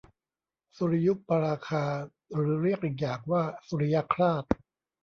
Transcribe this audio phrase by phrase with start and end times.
[0.77, 1.83] สุริยุปราคา
[2.37, 4.45] หรือเรียกอีกอย่างว่าสุริยคราส